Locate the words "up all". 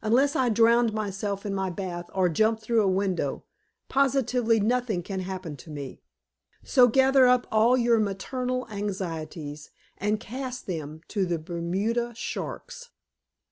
7.26-7.76